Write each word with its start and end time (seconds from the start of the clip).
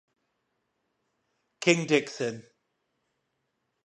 King 1.59 1.85
Dickson. 1.85 2.43